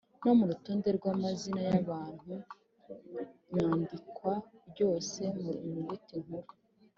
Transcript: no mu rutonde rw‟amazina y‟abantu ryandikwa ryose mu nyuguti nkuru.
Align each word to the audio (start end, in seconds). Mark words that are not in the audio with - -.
no 0.23 0.31
mu 0.37 0.45
rutonde 0.49 0.87
rw‟amazina 0.97 1.59
y‟abantu 1.71 2.31
ryandikwa 3.49 4.33
ryose 4.69 5.21
mu 5.41 5.51
nyuguti 5.71 6.15
nkuru. 6.25 6.49